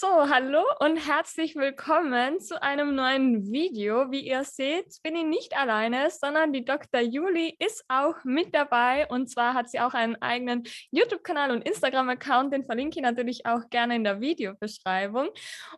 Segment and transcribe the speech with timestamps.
[0.00, 4.10] So, hallo und herzlich willkommen zu einem neuen Video.
[4.10, 7.02] Wie ihr seht, bin ich nicht alleine, sondern die Dr.
[7.02, 9.06] Juli ist auch mit dabei.
[9.08, 12.54] Und zwar hat sie auch einen eigenen YouTube-Kanal und Instagram-Account.
[12.54, 15.28] Den verlinke ich natürlich auch gerne in der Videobeschreibung.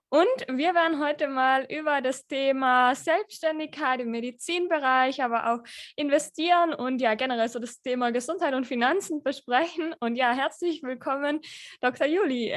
[0.08, 5.64] Und wir werden heute mal über das Thema Selbstständigkeit im Medizinbereich, aber auch
[5.96, 9.96] investieren und ja generell so das Thema Gesundheit und Finanzen besprechen.
[9.98, 11.40] Und ja, herzlich willkommen,
[11.80, 12.06] Dr.
[12.06, 12.54] Juli.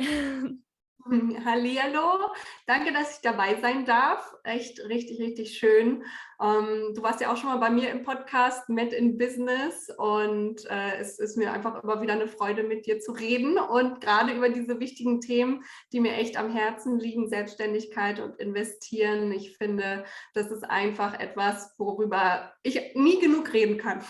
[1.45, 2.31] Hallihallo,
[2.65, 4.33] danke, dass ich dabei sein darf.
[4.43, 6.03] Echt richtig, richtig schön.
[6.41, 10.65] Ähm, du warst ja auch schon mal bei mir im Podcast Met in Business und
[10.65, 14.33] äh, es ist mir einfach immer wieder eine Freude, mit dir zu reden und gerade
[14.33, 15.63] über diese wichtigen Themen,
[15.93, 19.31] die mir echt am Herzen liegen, Selbstständigkeit und Investieren.
[19.31, 24.03] Ich finde, das ist einfach etwas, worüber ich nie genug reden kann.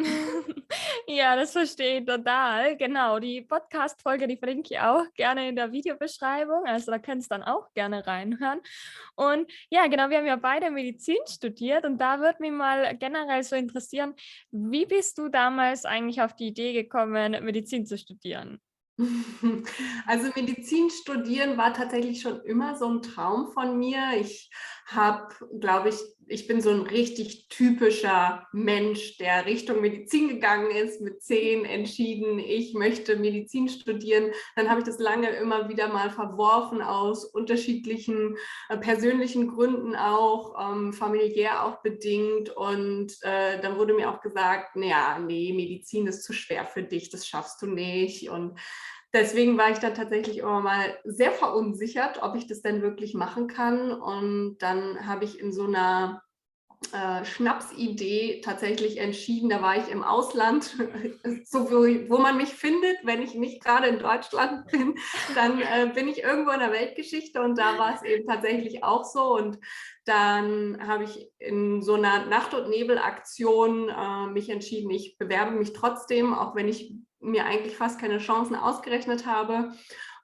[1.06, 2.76] Ja, das verstehe ich total.
[2.76, 6.66] Genau, die Podcast-Folge, die verlinke ich auch gerne in der Videobeschreibung.
[6.66, 8.60] Also da könnt ihr dann auch gerne reinhören.
[9.16, 13.42] Und ja, genau, wir haben ja beide Medizin studiert und da würde mich mal generell
[13.42, 14.14] so interessieren,
[14.50, 18.60] wie bist du damals eigentlich auf die Idee gekommen, Medizin zu studieren?
[20.06, 23.98] Also Medizin studieren war tatsächlich schon immer so ein Traum von mir.
[24.20, 24.50] Ich
[24.86, 25.96] habe, glaube ich,
[26.30, 32.38] ich bin so ein richtig typischer Mensch, der Richtung Medizin gegangen ist, mit zehn entschieden,
[32.38, 34.30] ich möchte Medizin studieren.
[34.54, 38.36] Dann habe ich das lange immer wieder mal verworfen aus unterschiedlichen
[38.68, 42.50] äh, persönlichen Gründen auch, ähm, familiär auch bedingt.
[42.50, 47.10] Und äh, dann wurde mir auch gesagt, naja, nee, Medizin ist zu schwer für dich,
[47.10, 48.30] das schaffst du nicht.
[48.30, 48.56] Und
[49.12, 53.48] deswegen war ich dann tatsächlich immer mal sehr verunsichert, ob ich das denn wirklich machen
[53.48, 53.92] kann.
[53.92, 56.22] Und dann habe ich in so einer
[56.92, 59.50] äh, Schnapsidee tatsächlich entschieden.
[59.50, 60.64] Da war ich im Ausland,
[61.44, 64.94] so wo, wo, man mich findet, wenn ich nicht gerade in Deutschland bin,
[65.34, 69.04] dann äh, bin ich irgendwo in der Weltgeschichte und da war es eben tatsächlich auch
[69.04, 69.36] so.
[69.36, 69.58] Und
[70.06, 75.74] dann habe ich in so einer Nacht- und Nebelaktion äh, mich entschieden, ich bewerbe mich
[75.74, 79.72] trotzdem, auch wenn ich mir eigentlich fast keine Chancen ausgerechnet habe.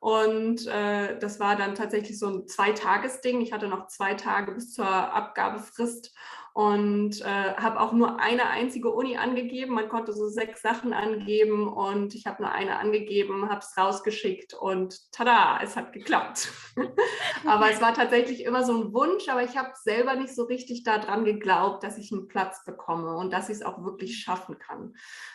[0.00, 3.40] Und äh, das war dann tatsächlich so ein Zweitagesding.
[3.40, 6.14] Ich hatte noch zwei Tage bis zur Abgabefrist
[6.56, 9.74] und äh, habe auch nur eine einzige Uni angegeben.
[9.74, 14.54] Man konnte so sechs Sachen angeben und ich habe nur eine angegeben, habe es rausgeschickt
[14.54, 16.50] und tada, es hat geklappt.
[17.46, 20.82] aber es war tatsächlich immer so ein Wunsch, aber ich habe selber nicht so richtig
[20.82, 24.94] daran geglaubt, dass ich einen Platz bekomme und dass ich es auch wirklich schaffen kann,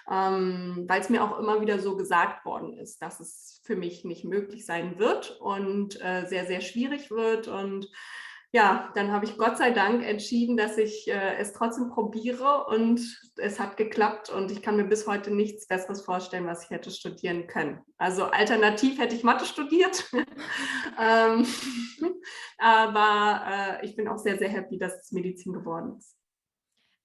[0.10, 4.04] ähm, weil es mir auch immer wieder so gesagt worden ist, dass es für mich
[4.06, 7.92] nicht möglich sein wird und äh, sehr, sehr schwierig wird und
[8.54, 13.00] ja, dann habe ich Gott sei Dank entschieden, dass ich äh, es trotzdem probiere und
[13.38, 16.92] es hat geklappt und ich kann mir bis heute nichts Besseres vorstellen, was ich hätte
[16.92, 17.80] studieren können.
[17.98, 20.06] Also alternativ hätte ich Mathe studiert,
[21.00, 21.46] ähm,
[22.58, 26.21] aber äh, ich bin auch sehr, sehr happy, dass es Medizin geworden ist.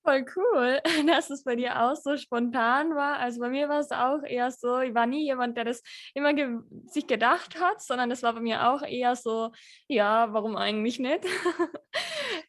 [0.06, 3.18] Voll cool, dass es bei dir auch so spontan war.
[3.18, 5.82] Also bei mir war es auch eher so, ich war nie jemand, der das
[6.14, 9.50] immer ge sich gedacht hat, sondern das war bei mir auch eher so,
[9.88, 11.24] ja, warum eigentlich nicht?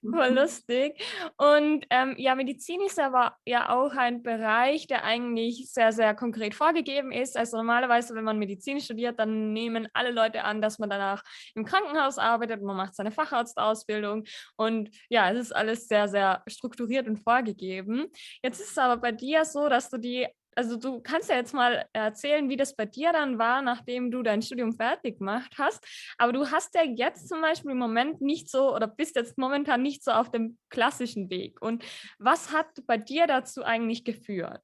[0.10, 1.02] Voll lustig.
[1.38, 6.56] Und ähm, ja, Medizin ist aber ja auch ein Bereich, der eigentlich sehr, sehr konkret
[6.56, 7.36] vorgegeben ist.
[7.38, 11.24] Also normalerweise, wenn man Medizin studiert, dann nehmen alle Leute an, dass man danach
[11.56, 14.24] im Krankenhaus arbeitet, man macht seine Facharztausbildung
[14.56, 18.08] und ja, es ist alles sehr, sehr strukturiert und vorgegeben gegeben.
[18.44, 21.54] Jetzt ist es aber bei dir so, dass du die, also du kannst ja jetzt
[21.54, 25.86] mal erzählen, wie das bei dir dann war, nachdem du dein Studium fertig gemacht hast.
[26.18, 29.84] Aber du hast ja jetzt zum Beispiel im Moment nicht so oder bist jetzt momentan
[29.84, 31.62] nicht so auf dem klassischen Weg.
[31.62, 31.86] Und
[32.18, 34.64] was hat bei dir dazu eigentlich geführt?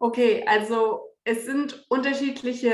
[0.00, 2.72] Okay, also es sind unterschiedliche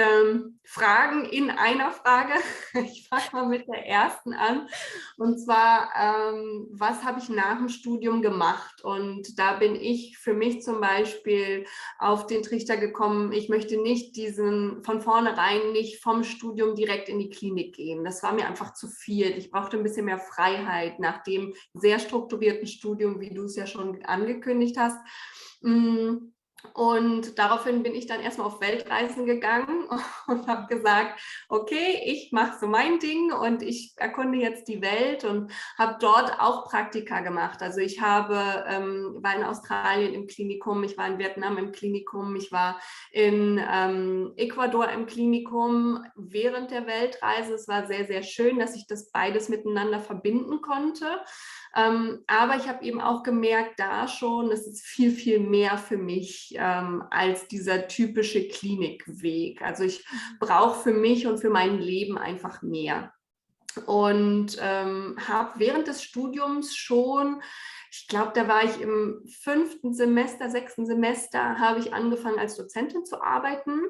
[0.63, 2.35] Fragen in einer Frage.
[2.85, 4.69] Ich fange mal mit der ersten an.
[5.17, 8.83] Und zwar, ähm, was habe ich nach dem Studium gemacht?
[8.83, 11.67] Und da bin ich für mich zum Beispiel
[11.99, 17.19] auf den Trichter gekommen, ich möchte nicht diesen von vornherein nicht vom Studium direkt in
[17.19, 18.05] die Klinik gehen.
[18.05, 19.37] Das war mir einfach zu viel.
[19.37, 23.67] Ich brauchte ein bisschen mehr Freiheit nach dem sehr strukturierten Studium, wie du es ja
[23.67, 24.99] schon angekündigt hast.
[25.61, 26.34] Mm,
[26.75, 29.89] und daraufhin bin ich dann erstmal auf Weltreisen gegangen
[30.27, 35.23] und habe gesagt, okay, ich mache so mein Ding und ich erkunde jetzt die Welt
[35.23, 37.63] und habe dort auch Praktika gemacht.
[37.63, 42.35] Also ich habe, ähm, war in Australien im Klinikum, ich war in Vietnam im Klinikum,
[42.35, 42.81] ich war
[43.13, 47.55] in ähm, Ecuador im Klinikum während der Weltreise.
[47.55, 51.07] Es war sehr, sehr schön, dass ich das beides miteinander verbinden konnte.
[51.77, 55.97] Ähm, aber ich habe eben auch gemerkt, da schon, es ist viel, viel mehr für
[55.97, 59.61] mich ähm, als dieser typische Klinikweg.
[59.63, 60.39] Also ich mhm.
[60.39, 63.13] brauche für mich und für mein Leben einfach mehr.
[63.87, 67.43] und ähm, habe während des Studiums schon
[67.97, 73.05] ich glaube, da war ich im fünften Semester, sechsten Semester, habe ich angefangen als Dozentin
[73.05, 73.83] zu arbeiten.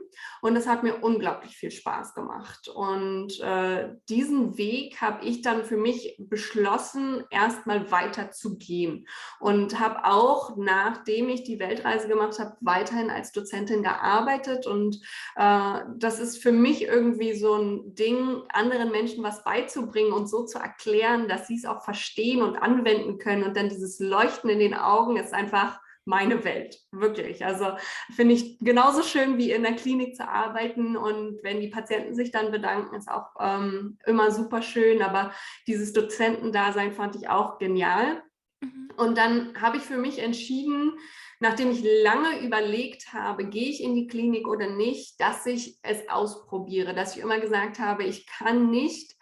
[0.42, 2.68] Und das hat mir unglaublich viel Spaß gemacht.
[2.68, 9.06] Und äh, diesen Weg habe ich dann für mich beschlossen, erstmal weiter zu gehen
[9.40, 14.66] und habe auch, nachdem ich die Weltreise gemacht habe, weiterhin als Dozentin gearbeitet.
[14.66, 15.00] Und
[15.36, 20.44] äh, das ist für mich irgendwie so ein Ding, anderen Menschen was beizubringen und so
[20.44, 24.50] zu erklären, dass sie es auch verstehen und anwenden können und dann dieses dieses Leuchten
[24.50, 27.46] in den Augen ist einfach meine Welt, wirklich.
[27.46, 27.66] Also
[28.14, 32.30] finde ich genauso schön wie in der Klinik zu arbeiten und wenn die Patienten sich
[32.30, 35.00] dann bedanken, ist auch ähm, immer super schön.
[35.00, 35.32] Aber
[35.66, 38.22] dieses Dozentendasein fand ich auch genial.
[38.60, 38.90] Mhm.
[38.98, 40.92] Und dann habe ich für mich entschieden,
[41.40, 46.06] nachdem ich lange überlegt habe, gehe ich in die Klinik oder nicht, dass ich es
[46.10, 49.13] ausprobiere, dass ich immer gesagt habe, ich kann nicht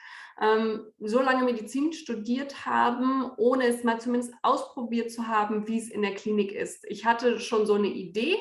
[0.43, 5.89] ähm, so lange Medizin studiert haben, ohne es mal zumindest ausprobiert zu haben, wie es
[5.89, 6.85] in der Klinik ist.
[6.89, 8.37] Ich hatte schon so eine Idee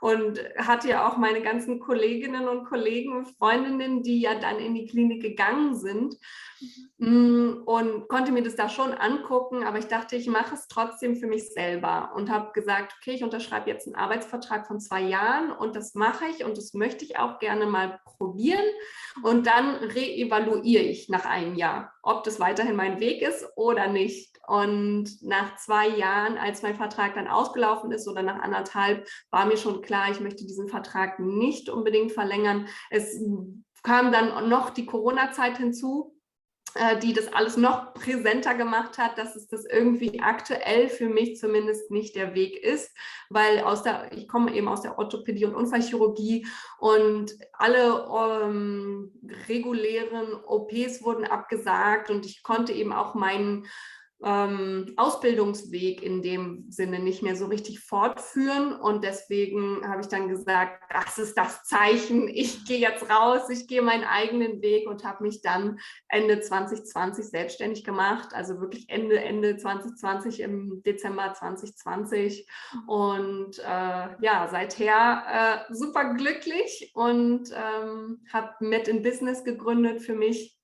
[0.00, 4.74] und hatte ja auch meine ganzen Kolleginnen und Kollegen und Freundinnen, die ja dann in
[4.74, 6.16] die Klinik gegangen sind
[6.98, 7.62] mhm.
[7.64, 11.26] und konnte mir das da schon angucken, aber ich dachte, ich mache es trotzdem für
[11.26, 15.76] mich selber und habe gesagt, okay, ich unterschreibe jetzt einen Arbeitsvertrag von zwei Jahren und
[15.76, 18.64] das mache ich und das möchte ich auch gerne mal probieren
[19.22, 24.36] und dann reevaluiere ich nach einem Jahr, ob das weiterhin mein Weg ist oder nicht.
[24.48, 29.56] Und nach zwei Jahren, als mein Vertrag dann ausgelaufen ist oder nach anderthalb, war mir
[29.56, 32.66] schon klar, ich möchte diesen Vertrag nicht unbedingt verlängern.
[32.90, 33.20] Es
[33.82, 36.15] kam dann noch die Corona-Zeit hinzu
[37.02, 41.90] die das alles noch präsenter gemacht hat, dass es das irgendwie aktuell für mich zumindest
[41.90, 42.90] nicht der Weg ist,
[43.30, 46.46] weil aus der, ich komme eben aus der Orthopädie und Unfallchirurgie
[46.78, 48.06] und alle
[48.44, 49.12] ähm,
[49.48, 53.66] regulären OPs wurden abgesagt und ich konnte eben auch meinen
[54.24, 58.74] ähm, Ausbildungsweg in dem Sinne nicht mehr so richtig fortführen.
[58.74, 63.66] Und deswegen habe ich dann gesagt, das ist das Zeichen, ich gehe jetzt raus, ich
[63.66, 65.78] gehe meinen eigenen Weg und habe mich dann
[66.08, 68.30] Ende 2020 selbstständig gemacht.
[68.32, 72.48] Also wirklich Ende, Ende 2020 im Dezember 2020.
[72.86, 73.62] Und äh,
[74.20, 80.55] ja, seither äh, super glücklich und ähm, habe Met in Business gegründet für mich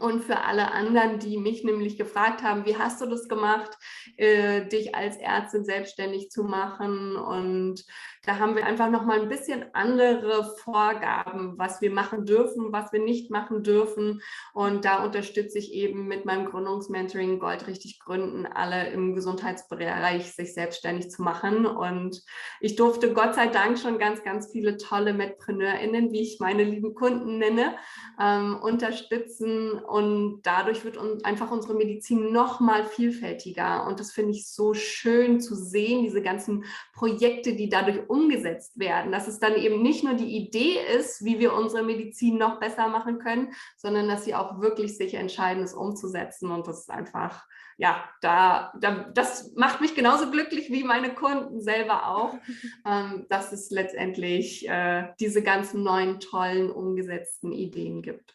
[0.00, 3.76] und für alle anderen, die mich nämlich gefragt haben, wie hast du das gemacht,
[4.16, 7.16] äh, dich als Ärztin selbstständig zu machen?
[7.16, 7.84] Und
[8.26, 12.92] da haben wir einfach noch mal ein bisschen andere Vorgaben, was wir machen dürfen, was
[12.92, 14.20] wir nicht machen dürfen.
[14.52, 20.54] Und da unterstütze ich eben mit meinem Gründungsmentoring Gold richtig gründen, alle im Gesundheitsbereich sich
[20.54, 21.66] selbstständig zu machen.
[21.66, 22.22] Und
[22.60, 26.94] ich durfte Gott sei Dank schon ganz, ganz viele tolle MedpreneurInnen, wie ich meine lieben
[26.94, 27.76] Kunden nenne,
[28.20, 34.32] ähm, unterstützen und dadurch wird uns einfach unsere Medizin noch mal vielfältiger und das finde
[34.32, 36.64] ich so schön zu sehen, diese ganzen
[36.94, 41.38] Projekte, die dadurch umgesetzt werden, dass es dann eben nicht nur die Idee ist, wie
[41.38, 45.74] wir unsere Medizin noch besser machen können, sondern dass sie auch wirklich sich entscheiden, es
[45.74, 47.44] umzusetzen und das ist einfach
[47.78, 52.34] ja, da, da, das macht mich genauso glücklich wie meine Kunden selber auch,
[52.86, 58.34] ähm, dass es letztendlich äh, diese ganzen neuen, tollen, umgesetzten Ideen gibt.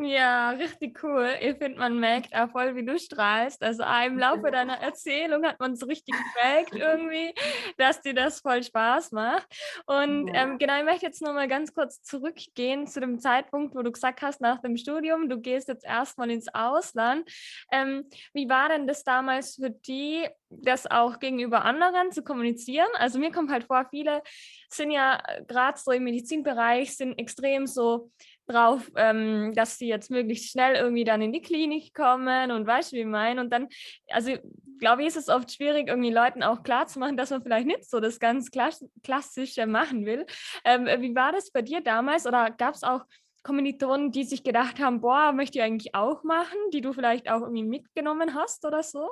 [0.00, 1.36] Ja, richtig cool.
[1.40, 3.62] Ich finde, man merkt auch voll, wie du strahlst.
[3.62, 7.32] Also im Laufe deiner Erzählung hat man so richtig gemerkt irgendwie,
[7.76, 9.46] dass dir das voll Spaß macht.
[9.86, 13.92] Und ähm, genau, ich möchte jetzt nochmal ganz kurz zurückgehen zu dem Zeitpunkt, wo du
[13.92, 17.30] gesagt hast, nach dem Studium, du gehst jetzt erstmal ins Ausland.
[17.70, 22.88] Ähm, wie war denn das damals für die, das auch gegenüber anderen zu kommunizieren?
[22.94, 24.22] Also mir kommt halt vor, viele
[24.70, 28.10] sind ja äh, gerade so im Medizinbereich, sind extrem so
[28.46, 32.92] drauf, ähm, dass sie jetzt möglichst schnell irgendwie dann in die Klinik kommen und weißt
[32.92, 33.40] du, wie ich meine.
[33.40, 33.68] Und dann,
[34.10, 34.32] also
[34.78, 38.00] glaube ich, ist es oft schwierig, irgendwie Leuten auch klarzumachen, dass man vielleicht nicht so
[38.00, 40.26] das ganz Klass Klassische machen will.
[40.64, 43.04] Ähm, wie war das bei dir damals oder gab es auch
[43.42, 47.42] Kommilitonen, die sich gedacht haben, boah, möchte ich eigentlich auch machen, die du vielleicht auch
[47.42, 49.08] irgendwie mitgenommen hast oder so?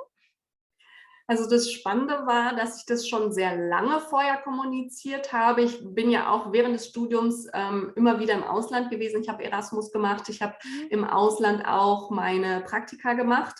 [1.25, 5.61] Also das Spannende war, dass ich das schon sehr lange vorher kommuniziert habe.
[5.61, 9.21] Ich bin ja auch während des Studiums ähm, immer wieder im Ausland gewesen.
[9.21, 10.27] Ich habe Erasmus gemacht.
[10.27, 10.87] Ich habe mhm.
[10.89, 13.55] im Ausland auch meine Praktika gemacht.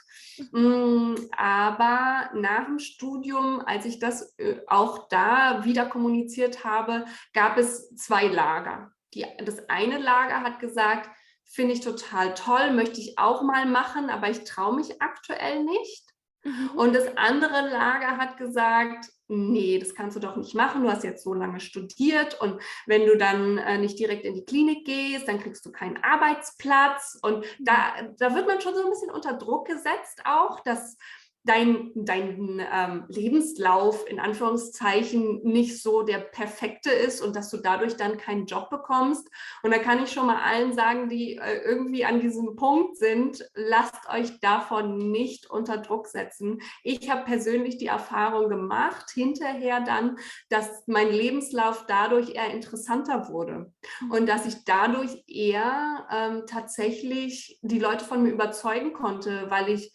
[0.51, 1.15] Mhm.
[1.37, 7.95] Aber nach dem Studium, als ich das äh, auch da wieder kommuniziert habe, gab es
[7.95, 8.91] zwei Lager.
[9.13, 11.09] Die, das eine Lager hat gesagt,
[11.45, 16.12] finde ich total toll, möchte ich auch mal machen, aber ich traue mich aktuell nicht.
[16.43, 16.71] Mhm.
[16.75, 21.03] Und das andere Lager hat gesagt, nee, das kannst du doch nicht machen, du hast
[21.03, 25.27] jetzt so lange studiert und wenn du dann äh, nicht direkt in die Klinik gehst,
[25.27, 27.17] dann kriegst du keinen Arbeitsplatz.
[27.21, 30.97] Und da, da wird man schon so ein bisschen unter Druck gesetzt auch, dass
[31.43, 37.97] dein, dein ähm, Lebenslauf in Anführungszeichen nicht so der perfekte ist und dass du dadurch
[37.97, 39.27] dann keinen Job bekommst.
[39.61, 43.45] Und da kann ich schon mal allen sagen, die äh, irgendwie an diesem Punkt sind,
[43.55, 46.61] lasst euch davon nicht unter Druck setzen.
[46.81, 50.17] Ich habe persönlich die Erfahrung gemacht, hinterher dann,
[50.49, 53.73] dass mein Lebenslauf dadurch eher interessanter wurde
[54.09, 59.91] und dass ich dadurch eher ähm, tatsächlich die Leute von mir überzeugen konnte, weil ich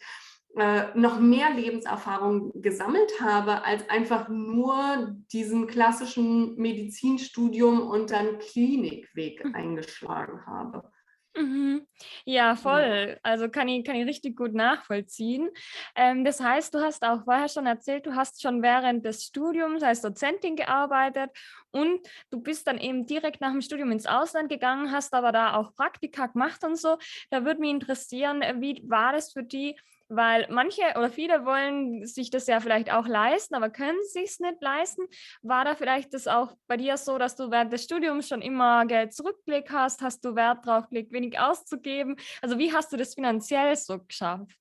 [0.55, 9.45] äh, noch mehr Lebenserfahrung gesammelt habe, als einfach nur diesen klassischen Medizinstudium und dann Klinikweg
[9.45, 9.55] mhm.
[9.55, 10.91] eingeschlagen habe.
[11.35, 11.87] Mhm.
[12.25, 13.19] Ja, voll.
[13.21, 15.49] Also kann ich, kann ich richtig gut nachvollziehen.
[15.95, 19.83] Ähm, das heißt, du hast auch vorher schon erzählt, du hast schon während des Studiums
[19.83, 21.29] als Dozentin gearbeitet
[21.71, 22.01] und
[22.31, 25.73] du bist dann eben direkt nach dem Studium ins Ausland gegangen, hast aber da auch
[25.75, 26.97] Praktika gemacht und so.
[27.29, 29.77] Da würde mich interessieren, wie war das für die?
[30.09, 34.39] Weil manche oder viele wollen sich das ja vielleicht auch leisten, aber können sich es
[34.39, 35.03] nicht leisten.
[35.41, 38.85] War da vielleicht das auch bei dir so, dass du während des Studiums schon immer
[38.85, 40.01] Geld zurückgelegt hast?
[40.01, 42.17] Hast du Wert drauf gelegt, wenig auszugeben?
[42.41, 44.57] Also wie hast du das finanziell so geschafft?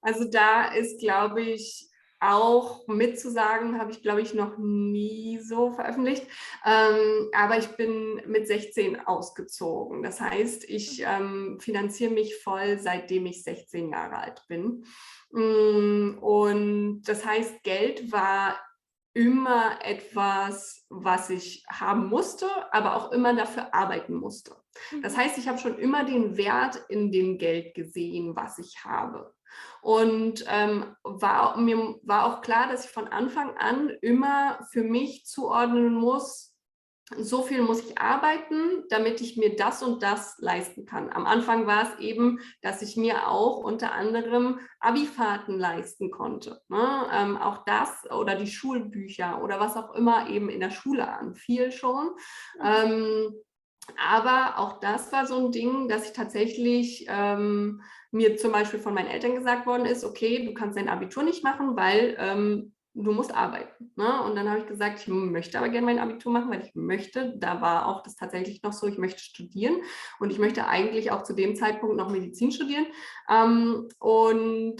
[0.00, 1.88] Also da ist, glaube ich,
[2.22, 6.26] auch mitzusagen, habe ich, glaube ich, noch nie so veröffentlicht.
[6.64, 10.02] Ähm, aber ich bin mit 16 ausgezogen.
[10.02, 14.84] Das heißt, ich ähm, finanziere mich voll, seitdem ich 16 Jahre alt bin.
[15.32, 18.58] Mm, und das heißt, Geld war
[19.14, 24.56] immer etwas, was ich haben musste, aber auch immer dafür arbeiten musste.
[25.02, 25.18] Das mhm.
[25.18, 29.34] heißt, ich habe schon immer den Wert in dem Geld gesehen, was ich habe.
[29.82, 35.26] Und ähm, war, mir war auch klar, dass ich von Anfang an immer für mich
[35.26, 36.52] zuordnen muss,
[37.18, 41.10] so viel muss ich arbeiten, damit ich mir das und das leisten kann.
[41.12, 46.62] Am Anfang war es eben, dass ich mir auch unter anderem Abifahrten leisten konnte.
[46.68, 47.08] Ne?
[47.12, 51.34] Ähm, auch das oder die Schulbücher oder was auch immer eben in der Schule an,
[51.34, 52.10] viel schon.
[52.58, 52.64] Mhm.
[52.64, 53.34] Ähm,
[53.98, 58.94] aber auch das war so ein Ding, dass ich tatsächlich ähm, mir zum Beispiel von
[58.94, 63.12] meinen Eltern gesagt worden ist, okay, du kannst dein Abitur nicht machen, weil ähm, du
[63.12, 63.90] musst arbeiten.
[63.96, 64.22] Ne?
[64.22, 67.34] Und dann habe ich gesagt, ich möchte aber gerne mein Abitur machen, weil ich möchte,
[67.38, 69.76] da war auch das tatsächlich noch so, ich möchte studieren
[70.20, 72.86] und ich möchte eigentlich auch zu dem Zeitpunkt noch Medizin studieren.
[73.30, 74.76] Ähm, und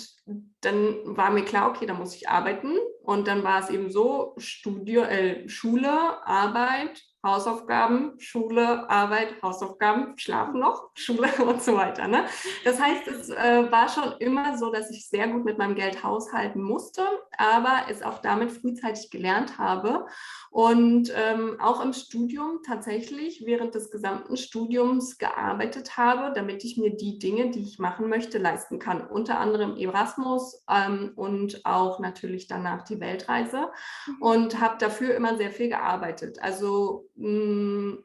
[0.60, 2.76] dann war mir klar, okay, da muss ich arbeiten.
[3.02, 10.58] Und dann war es eben so, Studio, äh, Schule, Arbeit, Hausaufgaben, Schule, Arbeit, Hausaufgaben, Schlafen
[10.58, 12.08] noch, Schule und so weiter.
[12.08, 12.24] Ne?
[12.64, 16.02] Das heißt, es äh, war schon immer so, dass ich sehr gut mit meinem Geld
[16.02, 17.02] haushalten musste,
[17.36, 20.06] aber es auch damit frühzeitig gelernt habe
[20.50, 26.94] und ähm, auch im Studium tatsächlich während des gesamten Studiums gearbeitet habe, damit ich mir
[26.94, 29.06] die Dinge, die ich machen möchte, leisten kann.
[29.06, 33.70] Unter anderem Erasmus ähm, und auch natürlich danach die Weltreise
[34.06, 34.16] mhm.
[34.20, 36.42] und habe dafür immer sehr viel gearbeitet.
[36.42, 37.08] Also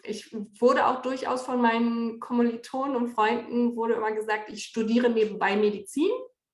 [0.04, 5.56] ich wurde auch durchaus von meinen Kommilitonen und Freunden wurde immer gesagt, ich studiere nebenbei
[5.56, 6.12] Medizin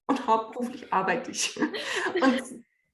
[0.08, 1.60] und hauptberuflich arbeite ich.
[2.22, 2.44] Und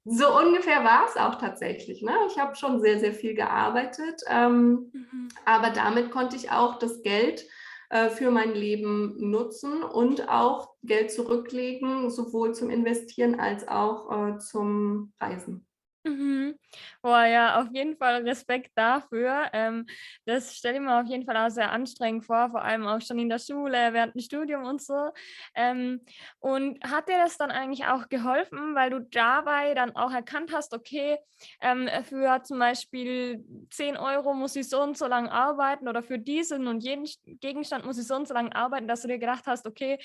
[0.05, 2.01] so ungefähr war es auch tatsächlich.
[2.01, 2.13] Ne?
[2.27, 5.29] Ich habe schon sehr, sehr viel gearbeitet, ähm, mhm.
[5.45, 7.45] aber damit konnte ich auch das Geld
[7.89, 14.37] äh, für mein Leben nutzen und auch Geld zurücklegen, sowohl zum Investieren als auch äh,
[14.39, 15.68] zum Reisen.
[16.09, 16.55] Mhm.
[17.03, 19.49] Boah, ja, auf jeden Fall Respekt dafür.
[19.53, 19.85] Ähm,
[20.25, 23.19] das stelle ich mir auf jeden Fall auch sehr anstrengend vor, vor allem auch schon
[23.19, 25.11] in der Schule, während dem Studium und so.
[25.55, 26.01] Ähm,
[26.39, 30.73] und hat dir das dann eigentlich auch geholfen, weil du dabei dann auch erkannt hast,
[30.73, 31.17] okay,
[31.61, 36.17] ähm, für zum Beispiel 10 Euro muss ich so und so lange arbeiten oder für
[36.19, 37.05] diesen und jeden
[37.39, 39.99] Gegenstand muss ich so und so lange arbeiten, dass du dir gedacht hast, okay,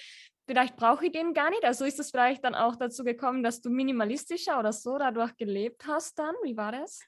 [0.47, 1.65] vielleicht brauche ich den gar nicht.
[1.65, 5.87] Also ist es vielleicht dann auch dazu gekommen, dass du minimalistischer oder so dadurch gelebt
[5.87, 6.35] hast dann?
[6.43, 7.01] Wie war das?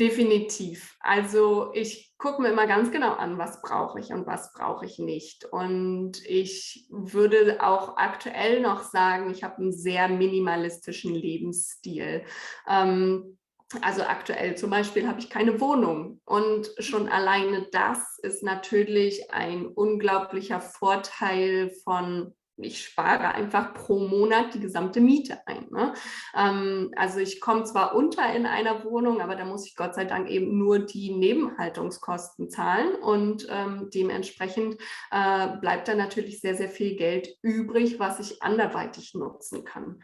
[0.00, 0.96] Definitiv.
[1.00, 5.00] Also ich gucke mir immer ganz genau an, was brauche ich und was brauche ich
[5.00, 5.44] nicht.
[5.44, 12.24] Und ich würde auch aktuell noch sagen, ich habe einen sehr minimalistischen Lebensstil.
[12.68, 13.38] Ähm,
[13.82, 16.20] also aktuell zum Beispiel habe ich keine Wohnung.
[16.24, 24.54] Und schon alleine das ist natürlich ein unglaublicher Vorteil von ich spare einfach pro Monat
[24.54, 25.68] die gesamte Miete ein.
[25.70, 25.94] Ne?
[26.34, 30.04] Ähm, also ich komme zwar unter in einer Wohnung, aber da muss ich Gott sei
[30.04, 36.68] Dank eben nur die Nebenhaltungskosten zahlen und ähm, dementsprechend äh, bleibt da natürlich sehr, sehr
[36.68, 40.02] viel Geld übrig, was ich anderweitig nutzen kann.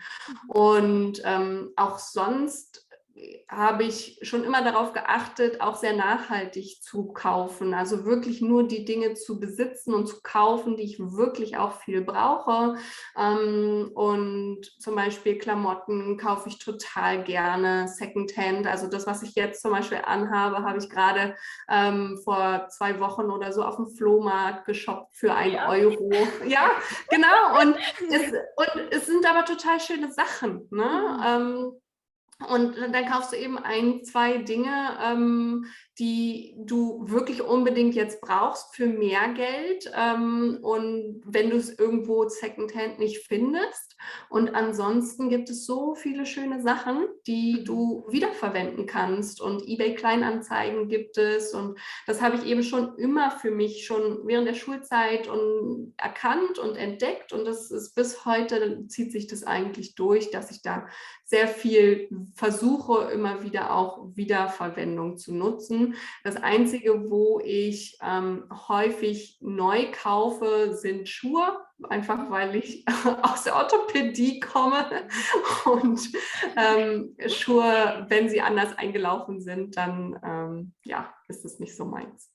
[0.48, 2.83] Und ähm, auch sonst
[3.48, 7.72] habe ich schon immer darauf geachtet, auch sehr nachhaltig zu kaufen.
[7.72, 12.02] Also wirklich nur die Dinge zu besitzen und zu kaufen, die ich wirklich auch viel
[12.02, 12.76] brauche.
[13.16, 18.66] Ähm, und zum Beispiel Klamotten kaufe ich total gerne Secondhand.
[18.66, 21.36] Also das, was ich jetzt zum Beispiel anhabe, habe ich gerade
[21.68, 25.68] ähm, vor zwei Wochen oder so auf dem Flohmarkt geshoppt für ein ja.
[25.68, 26.10] Euro.
[26.46, 26.70] Ja,
[27.08, 27.60] genau.
[27.60, 27.76] Und
[28.10, 30.66] es, und es sind aber total schöne Sachen.
[30.70, 31.74] Ne?
[32.48, 35.66] Und dann kaufst du eben ein, zwei Dinge, ähm,
[35.98, 39.90] die du wirklich unbedingt jetzt brauchst für mehr Geld.
[39.96, 43.96] Ähm, und wenn du es irgendwo secondhand nicht findest.
[44.28, 47.64] Und ansonsten gibt es so viele schöne Sachen, die mhm.
[47.64, 49.40] du wiederverwenden kannst.
[49.40, 51.54] Und eBay Kleinanzeigen gibt es.
[51.54, 56.58] Und das habe ich eben schon immer für mich schon während der Schulzeit und erkannt
[56.58, 57.32] und entdeckt.
[57.32, 60.88] Und das ist bis heute, zieht sich das eigentlich durch, dass ich da
[61.24, 65.83] sehr viel versuche, immer wieder auch Wiederverwendung zu nutzen.
[66.22, 71.58] Das Einzige, wo ich ähm, häufig neu kaufe, sind Schuhe
[71.90, 72.84] einfach weil ich
[73.22, 74.84] aus der Orthopädie komme
[75.64, 76.00] und
[76.56, 82.30] ähm, Schuhe, wenn sie anders eingelaufen sind, dann ähm, ja, ist es nicht so meins.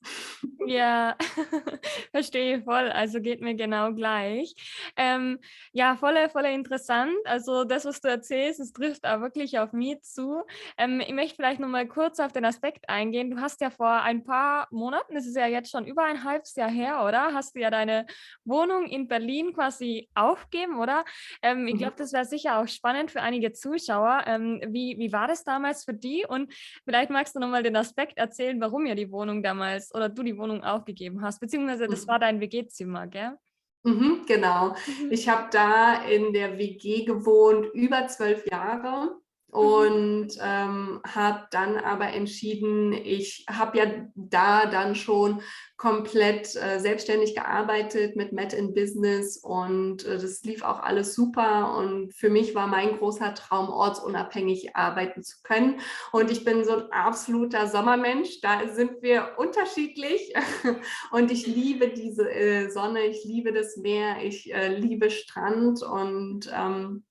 [0.66, 1.16] Ja,
[2.12, 2.90] verstehe voll.
[2.90, 4.56] Also geht mir genau gleich.
[4.96, 5.40] Ähm,
[5.72, 7.16] ja, voll, voll interessant.
[7.26, 10.44] Also das, was du erzählst, es trifft auch wirklich auf mich zu.
[10.78, 13.30] Ähm, ich möchte vielleicht noch mal kurz auf den Aspekt eingehen.
[13.30, 16.56] Du hast ja vor ein paar Monaten, das ist ja jetzt schon über ein halbes
[16.56, 17.34] Jahr her, oder?
[17.34, 18.06] Hast du ja deine
[18.44, 21.04] Wohnung in Berlin Berlin quasi aufgeben, oder?
[21.42, 21.80] Ähm, ich mhm.
[21.80, 24.24] glaube, das wäre sicher auch spannend für einige Zuschauer.
[24.28, 26.26] Ähm, wie, wie war das damals für die?
[26.28, 26.54] Und
[26.84, 30.38] vielleicht magst du nochmal den Aspekt erzählen, warum ihr die Wohnung damals oder du die
[30.38, 32.22] Wohnung aufgegeben hast, beziehungsweise das war mhm.
[32.22, 33.38] dein WG-Zimmer, gell?
[33.84, 34.76] Mhm, genau.
[35.10, 39.19] Ich habe da in der WG gewohnt über zwölf Jahre.
[39.52, 39.60] Mhm.
[39.60, 45.42] und ähm, habe dann aber entschieden, ich habe ja da dann schon
[45.78, 51.78] komplett äh, selbstständig gearbeitet mit Met in Business und äh, das lief auch alles super
[51.78, 55.80] und für mich war mein großer Traum, ortsunabhängig arbeiten zu können
[56.12, 60.34] und ich bin so ein absoluter Sommermensch, da sind wir unterschiedlich
[61.12, 66.52] und ich liebe diese äh, Sonne, ich liebe das Meer, ich äh, liebe Strand und
[66.54, 67.04] ähm,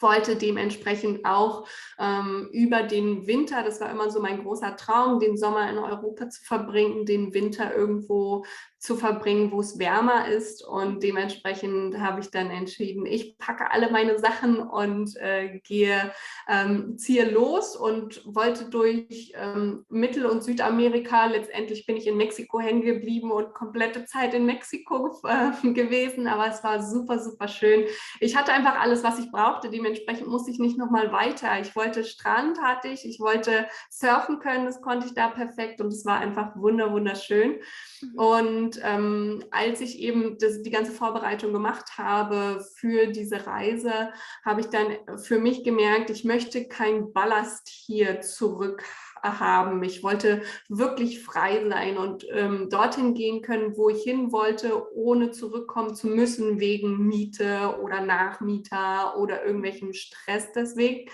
[0.00, 1.66] wollte dementsprechend auch
[1.98, 6.28] ähm, über den Winter, das war immer so mein großer Traum, den Sommer in Europa
[6.28, 8.44] zu verbringen, den Winter irgendwo
[8.80, 10.66] zu verbringen, wo es wärmer ist.
[10.66, 16.12] Und dementsprechend habe ich dann entschieden, ich packe alle meine Sachen und äh, gehe,
[16.48, 21.26] ähm, ziehe los und wollte durch ähm, Mittel- und Südamerika.
[21.26, 26.26] Letztendlich bin ich in Mexiko hängen geblieben und komplette Zeit in Mexiko äh, gewesen.
[26.26, 27.84] Aber es war super, super schön.
[28.18, 29.68] Ich hatte einfach alles, was ich brauchte.
[29.68, 31.60] Dementsprechend musste ich nicht nochmal weiter.
[31.60, 33.04] Ich wollte Strand, hatte ich.
[33.04, 34.64] Ich wollte surfen können.
[34.64, 35.82] Das konnte ich da perfekt.
[35.82, 37.58] Und es war einfach wunder, wunderschön.
[38.00, 38.14] Mhm.
[38.18, 44.12] Und und ähm, als ich eben das, die ganze Vorbereitung gemacht habe für diese Reise,
[44.44, 48.84] habe ich dann für mich gemerkt, ich möchte kein Ballast hier zurück
[49.22, 49.82] haben.
[49.82, 55.32] Ich wollte wirklich frei sein und ähm, dorthin gehen können, wo ich hin wollte, ohne
[55.32, 61.10] zurückkommen zu müssen wegen Miete oder Nachmieter oder irgendwelchem Stress deswegen.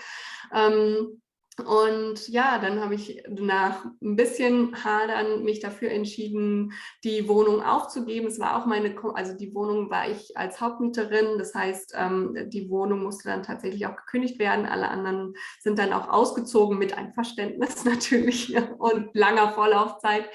[0.53, 1.21] Ähm,
[1.65, 8.27] und ja, dann habe ich nach ein bisschen Hadern mich dafür entschieden, die Wohnung aufzugeben.
[8.27, 11.39] Es war auch meine, also die Wohnung war ich als Hauptmieterin.
[11.39, 14.67] Das heißt, ähm, die Wohnung musste dann tatsächlich auch gekündigt werden.
[14.67, 20.29] Alle anderen sind dann auch ausgezogen mit Einverständnis natürlich und langer Vorlaufzeit.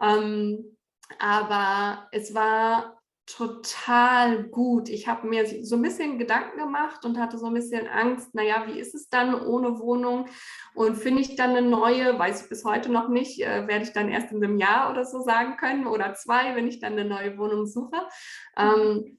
[0.00, 0.76] Ähm,
[1.18, 4.88] aber es war total gut.
[4.88, 8.64] Ich habe mir so ein bisschen Gedanken gemacht und hatte so ein bisschen Angst, naja,
[8.66, 10.26] wie ist es dann ohne Wohnung?
[10.74, 13.92] Und finde ich dann eine neue, weiß ich bis heute noch nicht, äh, werde ich
[13.92, 17.04] dann erst in einem Jahr oder so sagen können oder zwei, wenn ich dann eine
[17.04, 17.98] neue Wohnung suche.
[18.56, 19.18] Ähm,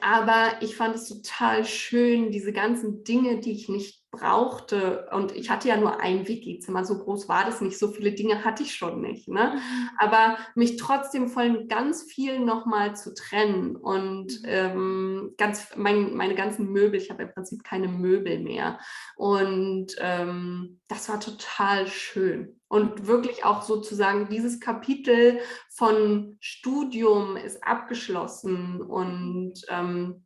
[0.00, 5.08] aber ich fand es total schön, diese ganzen Dinge, die ich nicht brauchte.
[5.12, 8.44] Und ich hatte ja nur ein WG-Zimmer, so groß war das nicht, so viele Dinge
[8.44, 9.28] hatte ich schon nicht.
[9.28, 9.54] Ne?
[9.54, 9.88] Mhm.
[9.98, 14.46] Aber mich trotzdem von ganz viel nochmal zu trennen und mhm.
[14.48, 18.78] ähm, ganz, mein, meine ganzen Möbel, ich habe im Prinzip keine Möbel mehr.
[19.16, 22.60] Und ähm, das war total schön.
[22.68, 25.38] Und wirklich auch sozusagen dieses Kapitel
[25.70, 30.23] von Studium ist abgeschlossen und ähm,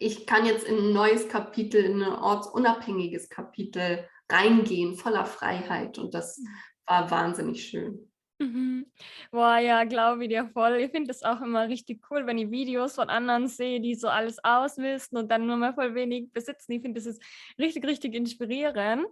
[0.00, 5.98] ich kann jetzt in ein neues Kapitel, in ein ortsunabhängiges Kapitel reingehen, voller Freiheit.
[5.98, 6.40] Und das
[6.86, 8.10] war wahnsinnig schön.
[8.38, 8.84] Mhm.
[9.30, 10.76] Boah, ja, glaube ich dir voll.
[10.76, 14.08] Ich finde das auch immer richtig cool, wenn ich Videos von anderen sehe, die so
[14.08, 16.72] alles ausmisten und dann nur mal voll wenig besitzen.
[16.72, 17.22] Ich finde, das ist
[17.58, 19.06] richtig, richtig inspirierend.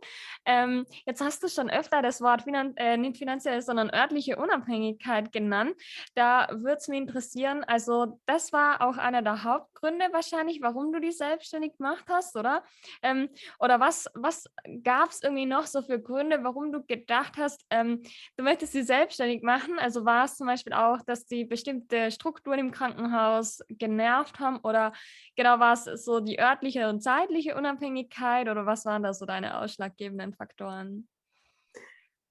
[0.45, 5.33] Ähm, jetzt hast du schon öfter das Wort finan äh, nicht finanziell, sondern örtliche Unabhängigkeit
[5.33, 5.75] genannt.
[6.15, 9.43] Da würde es mich interessieren, also das war auch einer der
[9.85, 12.63] Hauptgründe wahrscheinlich, warum du dich selbstständig gemacht hast, oder?
[13.03, 14.47] Ähm, oder was, was
[14.83, 18.03] gab es irgendwie noch so für Gründe, warum du gedacht hast, ähm,
[18.37, 19.79] du möchtest sie selbst selbstständig machen?
[19.79, 24.93] Also war es zum Beispiel auch, dass die bestimmte Strukturen im Krankenhaus genervt haben oder
[25.37, 29.61] genau war es so die örtliche und zeitliche Unabhängigkeit oder was waren da so deine
[29.61, 31.09] ausschlaggebenden Faktoren?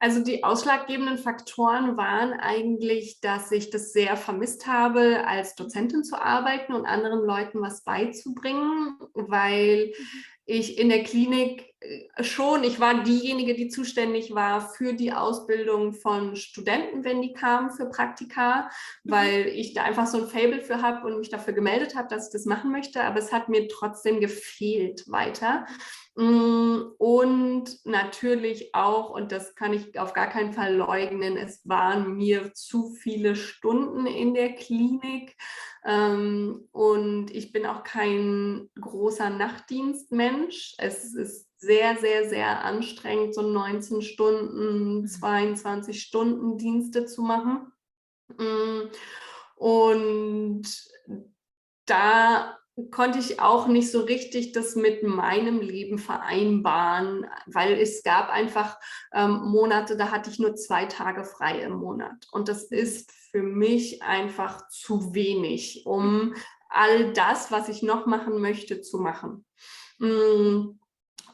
[0.03, 6.21] Also die ausschlaggebenden Faktoren waren eigentlich, dass ich das sehr vermisst habe, als Dozentin zu
[6.21, 10.05] arbeiten und anderen Leuten was beizubringen, weil mhm.
[10.45, 11.72] ich in der Klinik
[12.21, 17.71] schon, ich war diejenige, die zuständig war für die Ausbildung von Studenten, wenn die kamen
[17.71, 18.69] für Praktika,
[19.03, 19.11] mhm.
[19.11, 22.27] weil ich da einfach so ein Fable für habe und mich dafür gemeldet habe, dass
[22.27, 25.65] ich das machen möchte, aber es hat mir trotzdem gefehlt weiter.
[26.15, 32.15] Mm, und natürlich auch, und das kann ich auf gar keinen Fall leugnen, es waren
[32.17, 35.35] mir zu viele Stunden in der Klinik.
[35.83, 40.75] Ähm, und ich bin auch kein großer Nachtdienstmensch.
[40.77, 45.99] Es ist sehr, sehr, sehr anstrengend, so 19 Stunden, 22 mhm.
[45.99, 47.71] Stunden Dienste zu machen.
[48.37, 48.89] Mm,
[49.55, 50.63] und
[51.85, 52.57] da
[52.91, 58.77] konnte ich auch nicht so richtig das mit meinem Leben vereinbaren, weil es gab einfach
[59.13, 62.27] ähm, Monate, da hatte ich nur zwei Tage frei im Monat.
[62.31, 66.33] Und das ist für mich einfach zu wenig, um
[66.69, 69.45] all das, was ich noch machen möchte, zu machen.
[69.99, 70.79] Mm,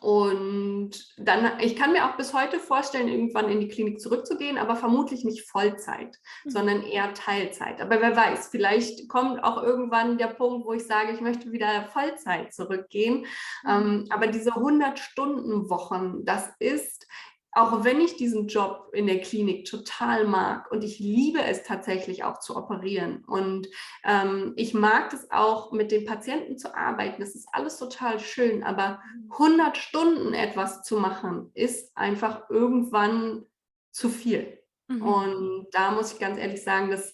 [0.01, 4.75] und dann, ich kann mir auch bis heute vorstellen, irgendwann in die Klinik zurückzugehen, aber
[4.75, 6.49] vermutlich nicht Vollzeit, mhm.
[6.49, 7.81] sondern eher Teilzeit.
[7.81, 11.89] Aber wer weiß, vielleicht kommt auch irgendwann der Punkt, wo ich sage, ich möchte wieder
[11.91, 13.25] Vollzeit zurückgehen.
[13.63, 13.69] Mhm.
[13.69, 17.05] Ähm, aber diese 100-Stunden-Wochen, das ist
[17.51, 22.23] auch wenn ich diesen Job in der Klinik total mag und ich liebe es tatsächlich
[22.23, 23.67] auch zu operieren und
[24.03, 28.63] ähm, ich mag es auch mit den Patienten zu arbeiten, das ist alles total schön,
[28.63, 33.45] aber 100 Stunden etwas zu machen ist einfach irgendwann
[33.91, 34.59] zu viel.
[34.87, 35.01] Mhm.
[35.01, 37.13] Und da muss ich ganz ehrlich sagen, das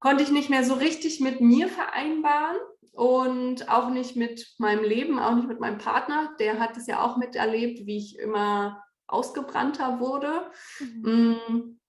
[0.00, 2.56] konnte ich nicht mehr so richtig mit mir vereinbaren
[2.92, 6.34] und auch nicht mit meinem Leben, auch nicht mit meinem Partner.
[6.38, 10.50] Der hat es ja auch miterlebt, wie ich immer ausgebrannter wurde.
[10.78, 11.36] Mhm.
[11.48, 11.80] Mm,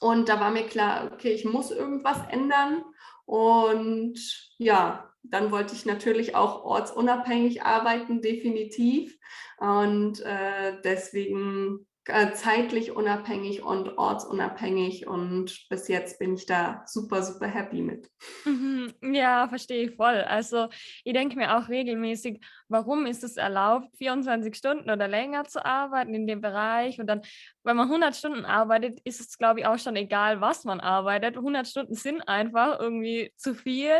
[0.00, 2.84] und da war mir klar, okay, ich muss irgendwas ändern.
[3.24, 4.18] Und
[4.58, 9.18] ja, dann wollte ich natürlich auch ortsunabhängig arbeiten, definitiv.
[9.58, 11.87] Und äh, deswegen
[12.34, 18.10] zeitlich unabhängig und ortsunabhängig und bis jetzt bin ich da super, super happy mit.
[18.46, 20.22] Mhm, ja, verstehe ich voll.
[20.22, 20.68] Also
[21.04, 26.14] ich denke mir auch regelmäßig, warum ist es erlaubt, 24 Stunden oder länger zu arbeiten
[26.14, 27.20] in dem Bereich und dann,
[27.62, 31.36] wenn man 100 Stunden arbeitet, ist es, glaube ich, auch schon egal, was man arbeitet.
[31.36, 33.98] 100 Stunden sind einfach irgendwie zu viel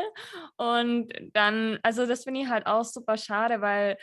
[0.57, 3.99] und dann, also das finde ich halt auch super schade, weil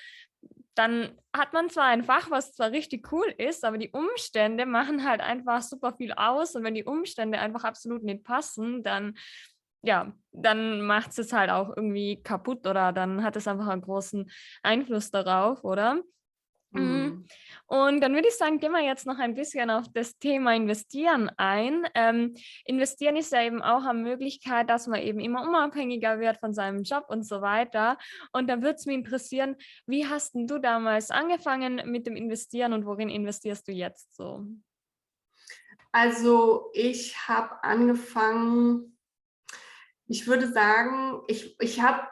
[0.76, 5.08] dann hat man zwar ein Fach, was zwar richtig cool ist, aber die Umstände machen
[5.08, 6.56] halt einfach super viel aus.
[6.56, 9.16] Und wenn die Umstände einfach absolut nicht passen, dann
[9.86, 14.32] ja, dann macht es halt auch irgendwie kaputt oder dann hat es einfach einen großen
[14.64, 16.02] Einfluss darauf, oder?
[16.76, 16.84] Mhm.
[16.84, 17.26] mhm.
[17.68, 21.32] Und dann würde ich sagen, gehen wir jetzt noch ein bisschen auf das Thema Investieren
[21.38, 21.88] ein.
[21.96, 26.54] Ähm, investieren ist ja eben auch eine Möglichkeit, dass man eben immer unabhängiger wird von
[26.54, 27.98] seinem Job und so weiter.
[28.34, 29.56] Und da würde es mich interessieren,
[29.88, 34.46] wie hast du damals angefangen mit dem Investieren und worin investierst du jetzt so?
[35.92, 39.00] Also ich habe angefangen,
[40.08, 42.06] ich würde sagen, ich, ich habe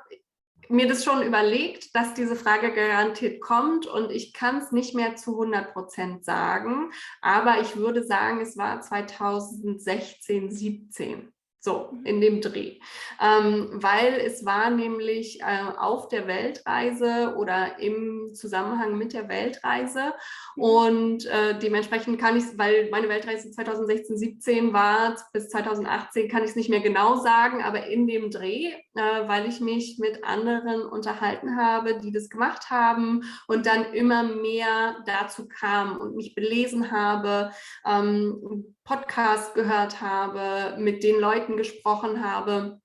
[0.70, 5.16] mir das schon überlegt, dass diese Frage garantiert kommt und ich kann es nicht mehr
[5.16, 11.33] zu 100 Prozent sagen, aber ich würde sagen, es war 2016, 17.
[11.66, 12.06] So, mhm.
[12.06, 12.80] in dem Dreh.
[13.22, 20.14] Ähm, weil es war nämlich äh, auf der Weltreise oder im Zusammenhang mit der Weltreise.
[20.58, 20.62] Mhm.
[20.62, 26.44] Und äh, dementsprechend kann ich es, weil meine Weltreise 2016, 17 war, bis 2018 kann
[26.44, 30.26] ich es nicht mehr genau sagen, aber in dem Dreh, äh, weil ich mich mit
[30.26, 36.36] anderen unterhalten habe, die das gemacht haben und dann immer mehr dazu kam und mich
[36.36, 37.52] belesen habe,
[37.86, 42.82] ähm, Podcast gehört habe, mit den Leuten gesprochen habe,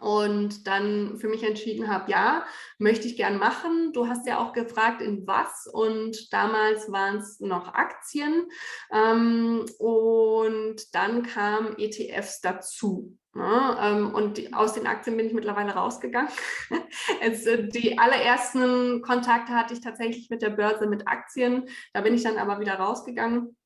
[0.00, 2.46] und dann für mich entschieden habe, ja,
[2.78, 3.92] möchte ich gern machen.
[3.92, 8.48] Du hast ja auch gefragt, in was und damals waren es noch Aktien
[8.92, 13.16] ähm, und dann kamen ETFs dazu.
[13.34, 13.78] Ne?
[13.80, 16.30] ähm, und aus den Aktien bin ich mittlerweile rausgegangen.
[17.20, 21.68] äh, die allerersten Kontakte hatte ich tatsächlich mit der Börse mit Aktien.
[21.92, 23.56] Da bin ich dann aber wieder rausgegangen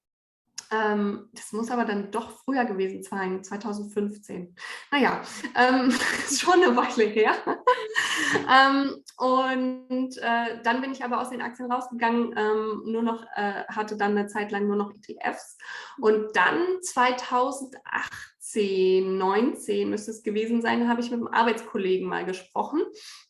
[0.73, 4.55] ähm, das muss aber dann doch früher gewesen sein, 2015.
[4.91, 5.21] Naja,
[5.55, 5.91] ähm,
[6.37, 7.35] schon eine Weile her.
[8.51, 13.65] ähm, und äh, dann bin ich aber aus den Aktien rausgegangen, ähm, nur noch, äh,
[13.69, 15.59] hatte dann eine Zeit lang nur noch ETFs.
[16.01, 22.25] Und dann 2008 18, 19 müsste es gewesen sein, habe ich mit einem Arbeitskollegen mal
[22.25, 22.83] gesprochen.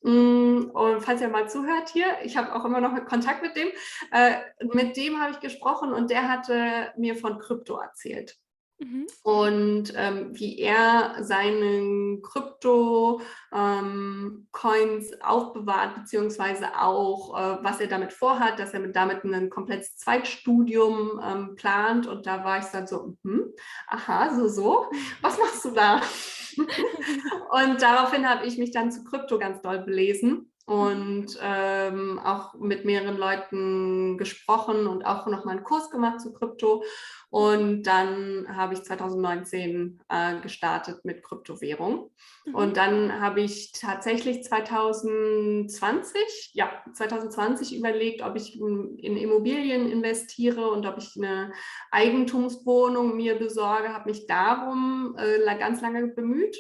[0.03, 3.69] Mm, und falls ihr mal zuhört hier, ich habe auch immer noch Kontakt mit dem.
[4.11, 4.37] Äh,
[4.73, 8.37] mit dem habe ich gesprochen und der hatte mir von Krypto erzählt.
[8.83, 9.07] Mhm.
[9.23, 18.59] Und ähm, wie er seine Krypto-Coins ähm, aufbewahrt, beziehungsweise auch, äh, was er damit vorhat,
[18.59, 22.09] dass er mit, damit ein komplettes Zweitstudium ähm, plant.
[22.09, 23.53] Und da war ich dann so, hm,
[23.87, 24.87] aha, so, so,
[25.21, 26.01] was machst du da?
[26.57, 32.85] und daraufhin habe ich mich dann zu Krypto ganz doll belesen und ähm, auch mit
[32.85, 36.85] mehreren Leuten gesprochen und auch nochmal einen Kurs gemacht zu Krypto.
[37.31, 42.11] Und dann habe ich 2019 äh, gestartet mit Kryptowährung.
[42.45, 42.55] Mhm.
[42.55, 50.87] Und dann habe ich tatsächlich 2020, ja, 2020 überlegt, ob ich in Immobilien investiere und
[50.87, 51.53] ob ich eine
[51.91, 56.57] Eigentumswohnung mir besorge, habe mich darum äh, ganz lange bemüht.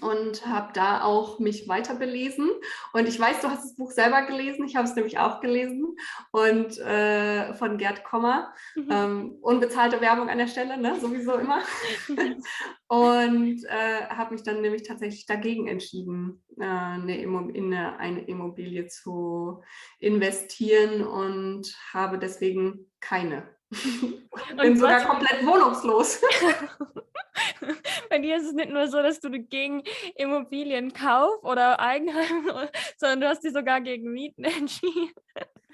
[0.00, 2.50] Und habe da auch mich weiter belesen.
[2.92, 4.64] Und ich weiß, du hast das Buch selber gelesen.
[4.66, 5.96] Ich habe es nämlich auch gelesen
[6.32, 8.52] und äh, von Gerd Kommer.
[8.74, 8.88] Mhm.
[8.90, 10.98] Ähm, unbezahlte Werbung an der Stelle, ne?
[11.00, 11.60] sowieso immer.
[12.88, 18.86] und äh, habe mich dann nämlich tatsächlich dagegen entschieden, äh, eine in eine, eine Immobilie
[18.86, 19.62] zu
[20.00, 23.57] investieren und habe deswegen keine.
[23.70, 26.20] Bin sogar komplett wohnungslos.
[28.10, 29.82] Bei dir ist es nicht nur so, dass du gegen
[30.16, 35.10] Immobilienkauf oder Eigenheim, sondern du hast dich sogar gegen Mieten entschieden.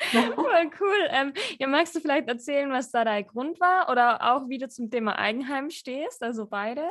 [0.34, 1.08] Voll cool.
[1.10, 4.68] Ähm, ja, magst du vielleicht erzählen, was da dein Grund war oder auch wie du
[4.68, 6.22] zum Thema Eigenheim stehst?
[6.22, 6.90] Also beides?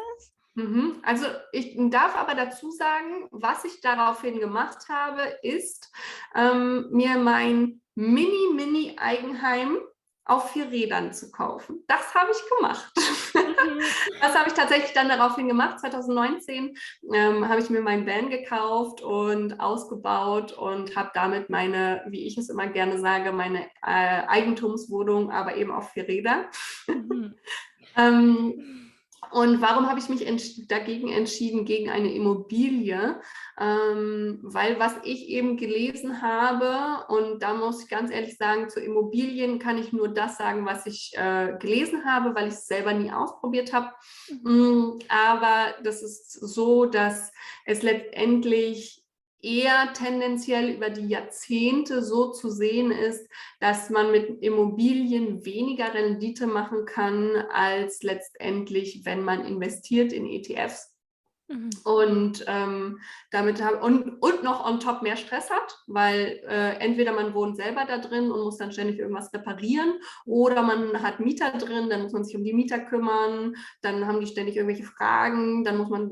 [0.56, 1.02] Mhm.
[1.04, 5.92] Also ich darf aber dazu sagen, was ich daraufhin gemacht habe, ist
[6.34, 9.80] ähm, mir mein Mini-Mini-Eigenheim
[10.26, 11.84] auf vier Rädern zu kaufen.
[11.88, 12.94] Das habe ich gemacht.
[12.98, 13.80] Mhm.
[14.22, 15.80] das habe ich tatsächlich dann daraufhin gemacht.
[15.80, 16.76] 2019
[17.14, 22.38] ähm, habe ich mir mein Van gekauft und ausgebaut und habe damit meine, wie ich
[22.38, 26.46] es immer gerne sage, meine äh, Eigentumswohnung, aber eben auf vier Räder.
[26.88, 27.36] Mhm.
[27.98, 28.83] ähm,
[29.34, 33.20] und warum habe ich mich ents dagegen entschieden, gegen eine Immobilie?
[33.60, 38.80] Ähm, weil was ich eben gelesen habe, und da muss ich ganz ehrlich sagen, zu
[38.80, 42.94] Immobilien kann ich nur das sagen, was ich äh, gelesen habe, weil ich es selber
[42.94, 43.90] nie ausprobiert habe.
[44.44, 45.00] Mhm.
[45.10, 47.32] Aber das ist so, dass
[47.66, 49.03] es letztendlich
[49.44, 53.28] eher tendenziell über die Jahrzehnte so zu sehen ist,
[53.60, 60.93] dass man mit Immobilien weniger Rendite machen kann als letztendlich, wenn man investiert in ETFs.
[61.54, 61.70] Mhm.
[61.84, 63.00] Und ähm,
[63.32, 67.58] damit hab, und, und noch on top mehr Stress hat, weil äh, entweder man wohnt
[67.58, 69.94] selber da drin und muss dann ständig irgendwas reparieren
[70.26, 74.20] oder man hat Mieter drin, dann muss man sich um die Mieter kümmern, dann haben
[74.20, 76.12] die ständig irgendwelche Fragen, dann muss man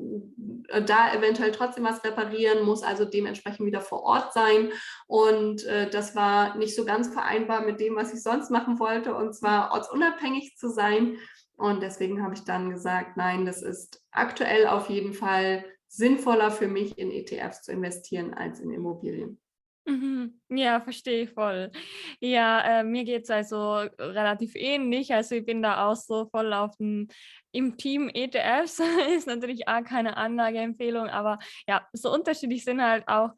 [0.68, 4.70] äh, da eventuell trotzdem was reparieren, muss also dementsprechend wieder vor Ort sein.
[5.08, 9.16] Und äh, das war nicht so ganz vereinbar mit dem, was ich sonst machen wollte,
[9.16, 11.18] und zwar ortsunabhängig zu sein.
[11.62, 16.68] Und deswegen habe ich dann gesagt, nein, das ist aktuell auf jeden Fall sinnvoller für
[16.68, 19.40] mich, in ETFs zu investieren als in Immobilien.
[19.86, 20.42] Mhm.
[20.50, 21.72] Ja, verstehe ich voll.
[22.20, 25.14] Ja, äh, mir geht es also relativ ähnlich.
[25.14, 27.08] Also ich bin da auch so voll auf dem
[27.52, 28.80] im Team ETFs.
[29.16, 33.32] ist natürlich auch keine Anlageempfehlung, aber ja, so unterschiedlich sind halt auch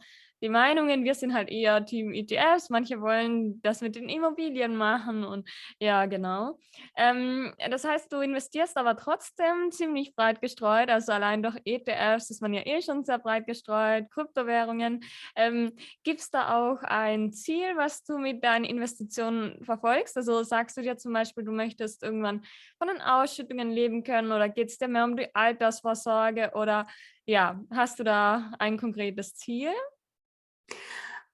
[0.44, 1.06] die Meinungen.
[1.06, 2.70] Wir sind halt eher Team ETFs.
[2.70, 6.60] Manche wollen das mit den Immobilien machen und ja, genau.
[6.98, 10.90] Ähm, das heißt, du investierst aber trotzdem ziemlich breit gestreut.
[10.90, 15.06] Also allein durch ETFs ist man ja eh schon sehr breit gestreut, Kryptowährungen.
[15.38, 15.72] Ähm,
[16.04, 20.18] Gibt es da auch ein Ziel, was du mit deinen Investitionen verfolgst?
[20.18, 22.44] Also sagst du dir zum Beispiel, du möchtest irgendwann
[22.78, 26.86] von den Ausschüttungen leben können oder geht es dir mehr um die Altersvorsorge oder
[27.26, 29.72] ja, hast du da ein konkretes Ziel?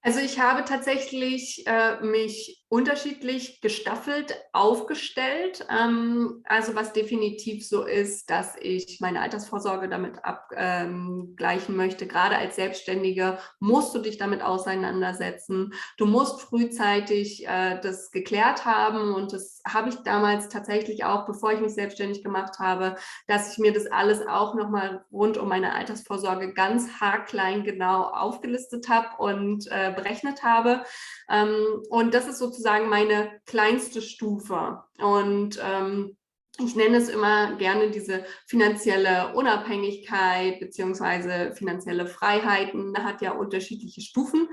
[0.02, 5.66] Also ich habe tatsächlich äh, mich unterschiedlich gestaffelt aufgestellt.
[5.72, 12.06] Ähm, also was definitiv so ist, dass ich meine Altersvorsorge damit abgleichen ähm, möchte.
[12.06, 15.74] Gerade als Selbstständige musst du dich damit auseinandersetzen.
[15.98, 21.52] Du musst frühzeitig äh, das geklärt haben und das habe ich damals tatsächlich auch, bevor
[21.52, 25.74] ich mich selbstständig gemacht habe, dass ich mir das alles auch nochmal rund um meine
[25.74, 30.84] Altersvorsorge ganz haarklein genau aufgelistet habe und äh, berechnet habe.
[31.32, 34.84] Ähm, und das ist sozusagen sozusagen meine kleinste Stufe.
[35.00, 36.18] Und ähm,
[36.62, 42.94] ich nenne es immer gerne diese finanzielle Unabhängigkeit beziehungsweise finanzielle Freiheiten.
[42.94, 44.50] Da hat ja unterschiedliche Stufen.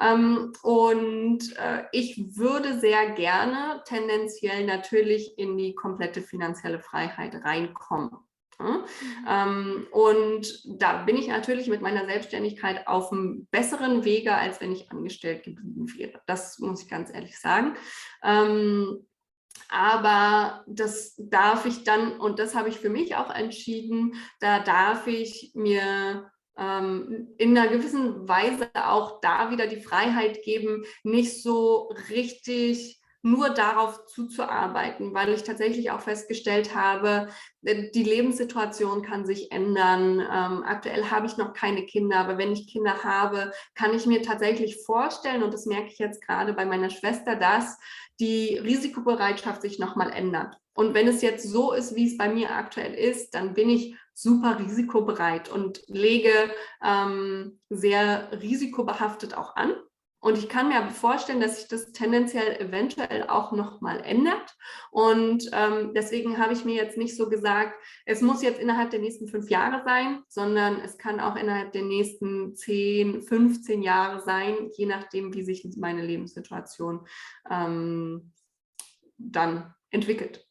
[0.00, 8.29] Ähm, und äh, ich würde sehr gerne tendenziell natürlich in die komplette finanzielle Freiheit reinkommen.
[8.60, 8.84] Mhm.
[9.28, 14.72] Ähm, und da bin ich natürlich mit meiner Selbstständigkeit auf einem besseren Wege, als wenn
[14.72, 16.20] ich angestellt geblieben wäre.
[16.26, 17.76] Das muss ich ganz ehrlich sagen.
[18.22, 19.06] Ähm,
[19.68, 25.06] aber das darf ich dann, und das habe ich für mich auch entschieden, da darf
[25.06, 31.92] ich mir ähm, in einer gewissen Weise auch da wieder die Freiheit geben, nicht so
[32.10, 37.28] richtig nur darauf zuzuarbeiten, weil ich tatsächlich auch festgestellt habe,
[37.62, 40.20] äh, die Lebenssituation kann sich ändern.
[40.20, 44.22] Ähm, aktuell habe ich noch keine Kinder, aber wenn ich Kinder habe, kann ich mir
[44.22, 47.78] tatsächlich vorstellen, und das merke ich jetzt gerade bei meiner Schwester, dass
[48.20, 50.56] die Risikobereitschaft sich nochmal ändert.
[50.72, 53.96] Und wenn es jetzt so ist, wie es bei mir aktuell ist, dann bin ich
[54.14, 56.32] super risikobereit und lege
[56.82, 59.74] ähm, sehr risikobehaftet auch an.
[60.20, 64.56] Und ich kann mir vorstellen, dass sich das tendenziell eventuell auch nochmal ändert.
[64.90, 69.00] Und ähm, deswegen habe ich mir jetzt nicht so gesagt, es muss jetzt innerhalb der
[69.00, 74.70] nächsten fünf Jahre sein, sondern es kann auch innerhalb der nächsten zehn, 15 Jahre sein,
[74.76, 77.06] je nachdem, wie sich meine Lebenssituation
[77.50, 78.32] ähm,
[79.16, 80.46] dann entwickelt.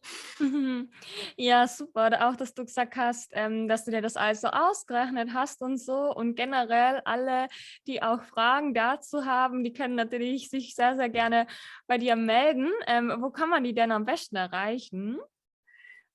[1.37, 2.29] Ja, super.
[2.29, 6.13] Auch, dass du gesagt hast, ähm, dass du dir das also ausgerechnet hast und so.
[6.13, 7.47] Und generell alle,
[7.87, 11.47] die auch Fragen dazu haben, die können natürlich sich sehr, sehr gerne
[11.87, 12.71] bei dir melden.
[12.87, 15.19] Ähm, wo kann man die denn am besten erreichen?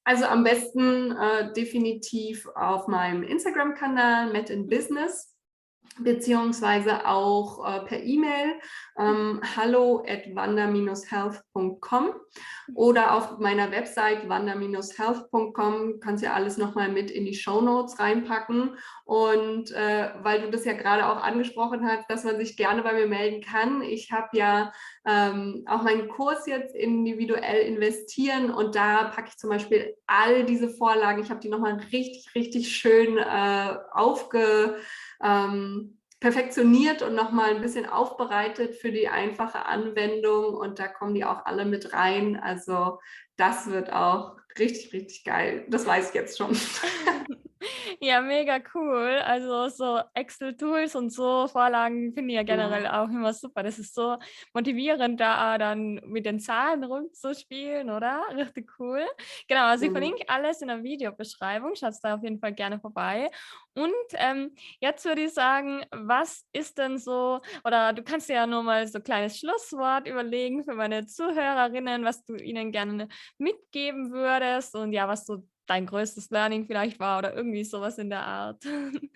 [0.05, 5.34] Also am besten äh, definitiv auf meinem Instagram-Kanal Met in Business
[6.01, 8.55] beziehungsweise auch äh, per E-Mail
[8.99, 12.15] ähm, hallo at wander-health.com
[12.75, 17.99] oder auf meiner Website wander-health.com kannst du ja alles nochmal mit in die Show Notes
[17.99, 22.83] reinpacken und äh, weil du das ja gerade auch angesprochen hast, dass man sich gerne
[22.83, 23.83] bei mir melden kann.
[23.83, 24.73] Ich habe ja
[25.07, 30.69] ähm, auch meinen Kurs jetzt individuell investieren und da packe ich zum Beispiel all diese
[30.71, 31.23] Vorlagen.
[31.23, 34.77] Ich habe die nochmal richtig, richtig schön äh, aufge
[35.25, 41.25] ähm, perfektioniert und nochmal ein bisschen aufbereitet für die einfache Anwendung und da kommen die
[41.25, 42.37] auch alle mit rein.
[42.37, 42.99] Also
[43.37, 45.67] das wird auch richtig, richtig geil.
[45.69, 46.57] Das weiß ich jetzt schon.
[48.01, 49.21] Ja, mega cool.
[49.25, 53.03] Also so Excel-Tools und so Vorlagen finde ich ja generell ja.
[53.03, 53.63] auch immer super.
[53.63, 54.19] Das ist so
[54.53, 58.23] motivierend, da dann mit den Zahlen rumzuspielen, oder?
[58.35, 59.05] Richtig cool.
[59.49, 59.95] Genau, also ich mhm.
[59.95, 61.75] verlinke alles in der Videobeschreibung.
[61.75, 63.31] Schaut da auf jeden Fall gerne vorbei.
[63.75, 68.47] Und ähm, jetzt würde ich sagen, was ist denn so, oder du kannst dir ja
[68.47, 74.13] nur mal so ein kleines Schlusswort überlegen für meine Zuhörerinnen, was du ihnen gerne mitgeben
[74.13, 78.23] würdest und ja, was so dein größtes Learning vielleicht war oder irgendwie sowas in der
[78.23, 78.63] Art?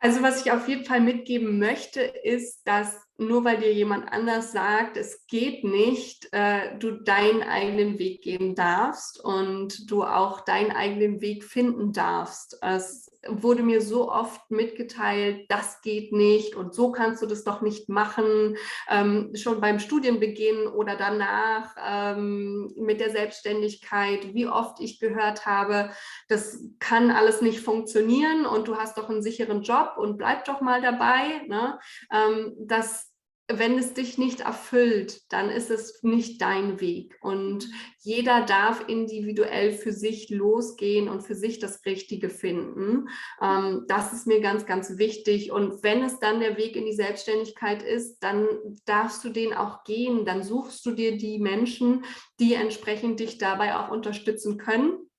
[0.00, 4.52] Also was ich auf jeden Fall mitgeben möchte, ist, dass nur weil dir jemand anders
[4.52, 10.72] sagt, es geht nicht, äh, du deinen eigenen Weg gehen darfst und du auch deinen
[10.72, 12.58] eigenen Weg finden darfst.
[12.60, 17.60] Es wurde mir so oft mitgeteilt, das geht nicht und so kannst du das doch
[17.60, 18.56] nicht machen,
[18.90, 25.90] ähm, schon beim Studienbeginn oder danach ähm, mit der Selbstständigkeit, wie oft ich gehört habe,
[26.28, 30.60] das kann alles nicht funktionieren und du hast doch einen sicheren Job und bleib doch
[30.60, 31.42] mal dabei.
[31.46, 31.78] Ne?
[32.12, 33.03] Ähm, das
[33.48, 37.18] wenn es dich nicht erfüllt, dann ist es nicht dein Weg.
[37.20, 43.08] Und jeder darf individuell für sich losgehen und für sich das Richtige finden.
[43.42, 45.52] Ähm, das ist mir ganz, ganz wichtig.
[45.52, 48.46] Und wenn es dann der Weg in die Selbstständigkeit ist, dann
[48.86, 50.24] darfst du den auch gehen.
[50.24, 52.04] Dann suchst du dir die Menschen,
[52.40, 55.13] die entsprechend dich dabei auch unterstützen können Mhm.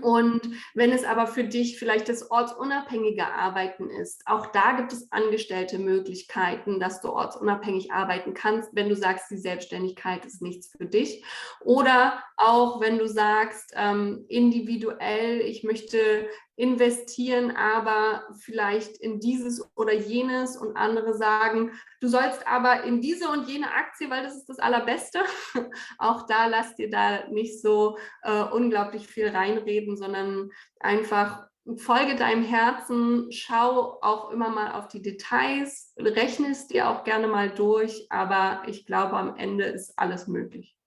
[0.00, 0.40] Und
[0.74, 5.78] wenn es aber für dich vielleicht das ortsunabhängige Arbeiten ist, auch da gibt es angestellte
[5.78, 11.24] Möglichkeiten, dass du ortsunabhängig arbeiten kannst, wenn du sagst, die Selbstständigkeit ist nichts für dich.
[11.60, 16.28] Oder auch wenn du sagst, ähm, individuell, ich möchte
[16.58, 23.28] investieren aber vielleicht in dieses oder jenes und andere sagen, du sollst aber in diese
[23.28, 25.20] und jene Aktie, weil das ist das Allerbeste.
[25.98, 30.50] Auch da lass dir da nicht so äh, unglaublich viel reinreden, sondern
[30.80, 31.46] einfach
[31.76, 37.28] folge deinem Herzen, schau auch immer mal auf die Details, rechne es dir auch gerne
[37.28, 40.77] mal durch, aber ich glaube, am Ende ist alles möglich.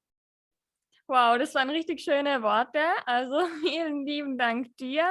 [1.08, 2.80] Wow, das waren richtig schöne Worte.
[3.06, 3.36] Also
[3.68, 5.06] vielen lieben Dank dir.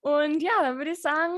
[0.00, 1.34] Und ja, dann würde ich sagen,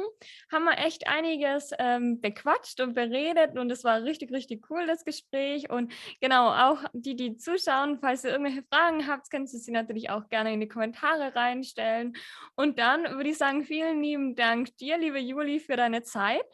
[0.52, 5.04] haben wir echt einiges ähm, bequatscht und beredet und es war richtig, richtig cool, das
[5.04, 5.70] Gespräch.
[5.70, 10.08] Und genau, auch die, die zuschauen, falls ihr irgendwelche Fragen habt, könnt ihr sie natürlich
[10.10, 12.16] auch gerne in die Kommentare reinstellen.
[12.54, 16.44] Und dann würde ich sagen, vielen lieben Dank dir, liebe Juli, für deine Zeit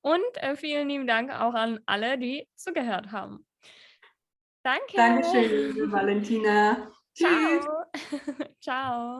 [0.00, 3.44] und äh, vielen lieben Dank auch an alle, die zugehört haben.
[4.62, 4.96] Danke.
[4.96, 6.90] Dankeschön, Valentina.
[7.14, 7.60] Ciao.
[8.60, 9.18] Ciao.